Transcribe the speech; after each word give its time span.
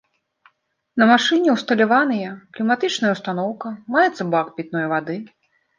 На 1.01 1.07
машыне 1.11 1.49
ўсталяваныя 1.57 2.29
кліматычная 2.57 3.15
ўстаноўка, 3.15 3.67
маецца 3.99 4.23
бак 4.35 4.47
пітной 4.59 4.85
вады. 4.97 5.15